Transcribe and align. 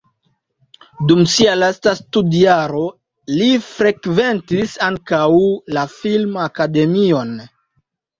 Dum 1.09 1.19
sia 1.33 1.51
lasta 1.57 1.91
studjaro 1.99 2.81
li 3.41 3.49
frekventis 3.65 4.73
ankaŭ 4.87 5.27
la 5.79 5.85
film-akademion. 5.97 7.37